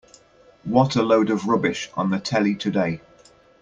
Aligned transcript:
What 0.63 0.95
a 0.95 1.03
load 1.03 1.29
of 1.29 1.45
rubbish 1.45 1.91
on 1.93 2.09
the 2.09 2.19
telly 2.19 2.55
today. 2.55 3.01